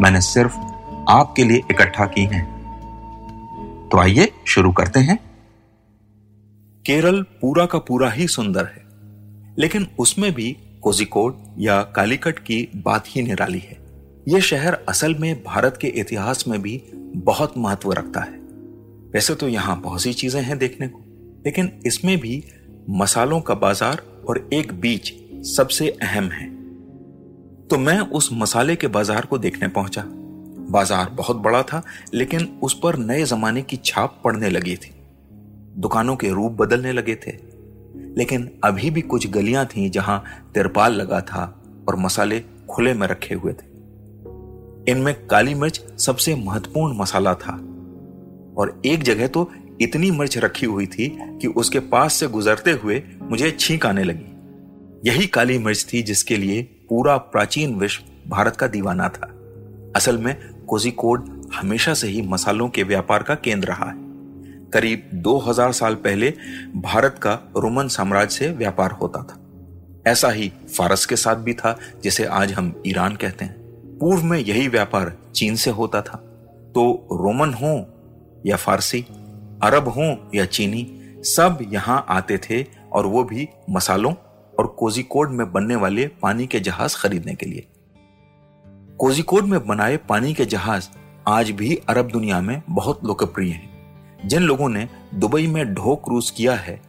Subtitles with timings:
[0.00, 0.56] मैंने सिर्फ़
[1.10, 2.44] आपके लिए इकट्ठा की हैं।
[3.88, 5.18] तो आइए शुरू करते हैं।
[6.84, 8.84] केरल पूरा का पूरा ही सुंदर है,
[9.58, 13.76] लेकिन उसमें भी कोजिकोड या कालीकट की बात ही निराली है।
[14.28, 16.80] यह शहर असल में भारत के इतिहास में भी
[17.16, 18.38] बहुत महत्व रखता है।
[19.14, 21.00] वैसे तो यहाँ बहुत सी चीज़ें हैं देखने को,
[21.46, 22.42] लेकिन इसमें भी
[22.90, 25.12] मसालों का बाज़ार और एक बीच
[25.46, 26.55] सबसे अहम है।
[27.70, 30.02] तो मैं उस मसाले के बाज़ार को देखने पहुँचा।
[30.70, 31.82] बाज़ार बहुत बड़ा था,
[32.14, 34.94] लेकिन उस पर नए जमाने की छाप पड़ने लगी थी।
[35.78, 37.32] दुकानों के रूप बदलने लगे थे।
[38.18, 43.34] लेकिन अभी भी कुछ गलियाँ थीं जहाँ तिरपाल लगा था और मसाले खुले में रखे
[43.34, 43.66] हुए थे।
[44.92, 47.52] इनमें काली मिर्च सबसे महत्वपूर्ण मसाला था।
[48.58, 49.50] और एक जगह तो
[49.80, 55.10] इतनी मिर्च रखी हुई थी कि उसके पास से गुजरते हुए मुझे छींक आने लगी।
[55.10, 59.32] यही काली मिर्च थी जिसके लिए पूरा प्राचीन विश्व भारत का दीवाना था।
[59.96, 60.36] असल में
[60.68, 63.96] कोजिकोड हमेशा से ही मसालों के व्यापार का केंद्र रहा है।
[64.70, 66.34] करीब 2000 साल पहले
[66.76, 69.40] भारत का रोमन साम्राज्य से व्यापार होता था।
[70.10, 73.56] ऐसा ही फारस के साथ भी था, जिसे आज हम ईरान कहते हैं।
[73.98, 76.16] पूर्व में यही व्यापार चीन से होता था।
[76.74, 77.86] तो रोमन हो
[78.46, 79.06] या फारसी,
[79.62, 80.92] अरब हो या चीनी,
[81.22, 84.12] सब यहाँ आते थे और वो भी मसालों
[84.58, 87.66] और कोजिकोड में बनने वाले पानी के जहाज़ खरीदने के लिए।
[88.98, 90.88] कोजिकोड में बनाए पानी के जहाज़
[91.28, 93.76] आज भी अरब दुनिया में बहुत लोकप्रिय हैं।
[94.28, 96.82] जिन लोगों ने दुबई में ढो क्रूज किया है,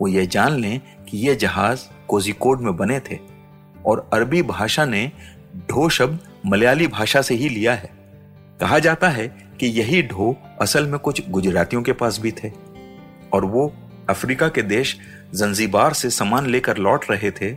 [0.00, 3.18] वो ये जान लें कि ये जहाज़ कोजिकोड में बने थे
[3.86, 5.12] और अरबी भाषा ने
[5.56, 7.90] ढो शब्द मलयाली भाषा से ही लिया है।
[8.60, 9.28] कहा जाता है
[9.60, 12.52] कि यही ढो असल में कुछ गुजरातियों के पास भी थे
[13.32, 13.72] और वो
[14.10, 14.98] अफ्रीका के देश
[15.34, 17.50] जंजीबार से सामान लेकर लौट रहे थे,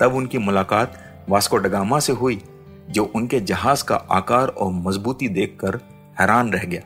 [0.00, 0.98] तब उनकी मुलाकात
[1.28, 2.40] वास्को डगामा से हुई,
[2.90, 5.80] जो उनके जहाज़ का आकार और मजबूती देखकर
[6.20, 6.82] हैरान रह गया।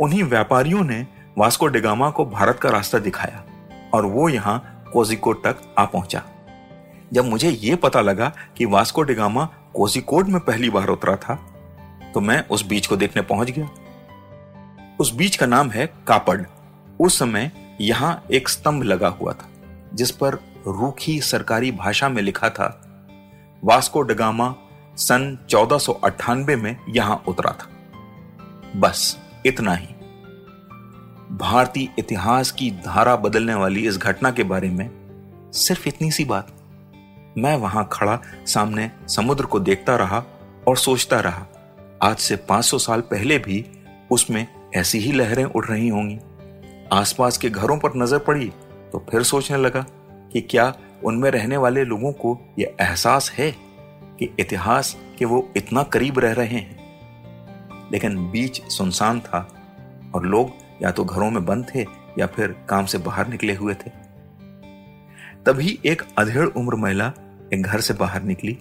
[0.00, 1.06] उन्हीं व्यापारियों ने
[1.38, 3.44] वास्को डिगामा को भारत का रास्ता दिखाया
[3.94, 6.22] और वो यहाँ कोजिकोड तक आ पहुँचा।
[7.12, 11.34] जब मुझे ये पता लगा कि वास्को डिगामा कोजिकोड में पहली बार उतरा था
[12.14, 13.68] तो मैं उस बीच को देखने पहुँच गया।
[15.00, 16.40] उस बीच का नाम है कापड़।
[17.00, 19.48] उस समय यहाँ एक स्तंभ लगा हुआ था।
[19.94, 20.34] जिस पर
[20.66, 22.80] रूखी सरकारी भाषा में लिखा था,
[23.64, 24.54] वास्को डगामा
[24.96, 27.68] सन चौदह में यहाँ उतरा था।
[28.76, 29.86] बस, इतना ही।
[31.36, 34.90] भारतीय इतिहास की धारा बदलने वाली इस घटना के बारे में
[35.54, 36.46] सिर्फ़ इतनी सी बात।
[37.38, 40.24] मैं वहाँ खड़ा, सामने समुद्र को देखता रहा
[40.68, 41.46] और सोचता रहा,
[42.02, 43.66] आज से 500 साल पहले भी
[44.10, 46.18] उसमें ऐसी ही लहरें उठ रही होंगी।
[46.92, 48.52] आसपास के घरों पर नज़र पड़ी
[48.94, 49.86] तो फिर सोचने लगा
[50.32, 50.74] कि क्या
[51.04, 53.56] उनमें रहने वाले लोगों को यह एहसास है
[54.18, 56.78] कि इतिहास के वो इतना करीब रह रहे हैं?
[57.92, 59.48] लेकिन बीच सुनसान था
[60.14, 60.50] और लोग
[60.82, 61.86] या तो घरों में बंद थे
[62.18, 63.90] या फिर काम से बाहर निकले हुए थे।
[65.46, 67.12] तभी एक अधेड़ उम्र महिला
[67.54, 68.58] एक घर से बाहर निकली।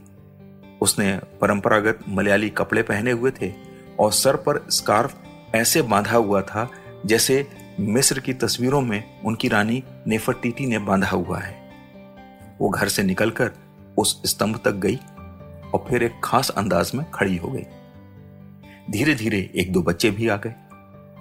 [0.82, 3.54] उसने परंपरागत मलयाली कपड़े पहने हुए थे
[4.00, 5.16] और सर पर स्कार्फ
[5.56, 6.72] ऐसे बांधा हुआ था
[7.06, 11.56] जैसे मिस्र की तस्वीरों में उनकी रानी नेफरटीटी ने बांधा हुआ है।
[12.60, 13.52] वो घर से निकलकर
[13.98, 17.64] उस स्तंभ तक गई और फिर एक खास अंदाज में खड़ी हो गई।
[18.92, 20.54] धीरे धीरे एक दो बच्चे भी आ गए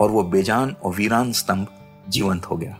[0.00, 1.66] और वो बेजान और वीरान स्तंभ
[2.08, 2.78] जीवंत हो गया।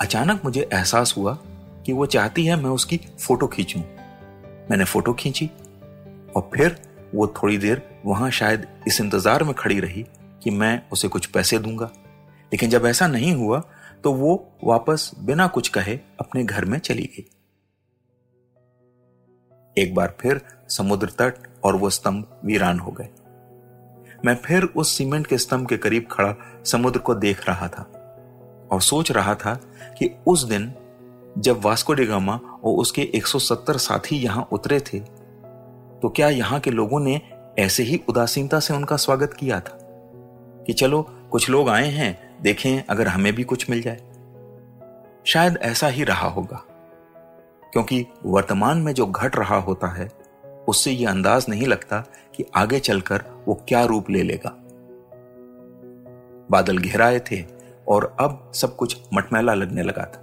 [0.00, 1.38] अचानक मुझे एहसास हुआ
[1.86, 3.80] कि वो चाहती है मैं उसकी फ़ोटो खींचूं।
[4.70, 5.46] मैंने फ़ोटो खींची
[6.36, 6.76] और फिर
[7.14, 10.04] वो थोड़ी देर वहाँ शायद इस इंतज़ार में खड़ी रही
[10.42, 11.90] कि मैं उसे कुछ पैसे दूँगा।
[12.52, 13.62] लेकिन जब ऐसा नहीं हुआ
[14.04, 17.30] तो वो वापस बिना कुछ कहे अपने घर में चली गई।
[19.82, 21.34] एक बार फिर समुद्र तट
[21.64, 23.08] और वो स्तंभ वीरान हो गए।
[24.24, 26.34] मैं फिर उस सीमेंट के स्तंभ के करीब खड़ा
[26.66, 27.82] समुद्र को देख रहा था
[28.72, 29.54] और सोच रहा था
[29.98, 30.74] कि उस दिन
[31.38, 35.00] जब वास्को डिगामा और उसके 170 साथी यहाँ उतरे थे
[36.00, 37.20] तो क्या यहाँ के लोगों ने
[37.58, 39.78] ऐसे ही उदासीनता से उनका स्वागत किया था
[40.66, 44.00] कि चलो कुछ लोग आए हैं देखें, अगर हमें भी कुछ मिल जाए।
[45.26, 46.64] शायद ऐसा ही रहा होगा।
[47.72, 50.08] क्योंकि वर्तमान में जो घट रहा होता है,
[50.68, 52.04] उससे यह अंदाज नहीं लगता
[52.36, 54.56] कि आगे चलकर वो क्या रूप ले लेगा।
[56.50, 57.44] बादल घेराए थे
[57.88, 60.18] और अब सब कुछ मटमैला लगने लगा था।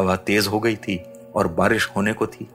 [0.00, 1.02] हवा तेज हो गई थी
[1.34, 2.48] और बारिश होने को थी।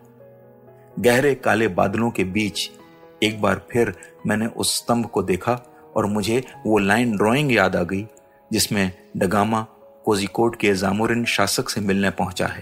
[1.00, 2.72] गहरे काले बादलों के बीच
[3.24, 3.94] एक बार फिर
[4.28, 5.62] मैंने उस स्तंभ को देखा
[5.96, 8.08] और मुझे वो लाइन ड्राइंग याद आ गई
[8.54, 9.68] जिसमें डगामा
[10.06, 12.62] कोजिकोट के जामोरिन शासक से मिलने पहुँचा है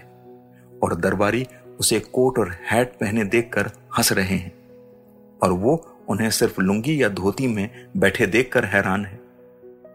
[0.83, 1.47] और दरबारी
[1.79, 4.57] उसे कोट और हैट पहने देखकर हंस रहे हैं।
[5.43, 9.19] और वो उन्हें सिर्फ़ लुंगी या धोती में बैठे देखकर हैरान है।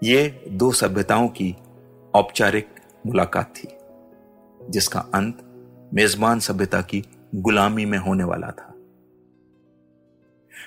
[0.03, 1.56] ये दो सभ्यताओं की
[2.15, 2.69] औपचारिक
[3.06, 3.69] मुलाकात थी,
[4.71, 5.39] जिसका अंत
[5.94, 7.05] मेजबान सभ्यता की
[7.35, 8.75] गुलामी में होने वाला था।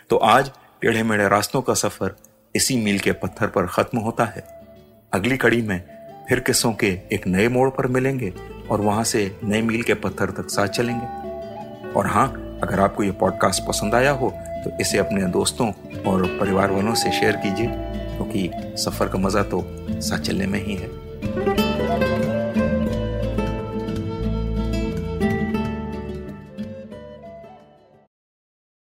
[0.10, 0.52] तो आज
[0.82, 2.16] टेढ़े मेढ़े रास्तों का सफ़र
[2.56, 4.55] इसी मील के पत्थर पर खत्म होता है।
[5.16, 5.82] अगली कड़ी में
[6.30, 8.32] फिर किस्सों के एक नए मोड़ पर मिलेंगे
[8.72, 12.28] और वहाँ से नए मील के पत्थर तक साथ चलेंगे। और हाँ
[12.64, 14.30] अगर आपको ये पॉडकास्ट पसंद आया हो
[14.66, 15.72] तो इसे अपने दोस्तों
[16.08, 18.50] और परिवार वालों से शेयर कीजिए, क्योंकि
[18.84, 20.90] सफ़र का मज़ा तो साथ चलने में ही है।